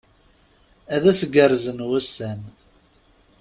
Ad 0.95 1.03
as-gerrzen 1.11 1.79
wussan! 1.87 2.41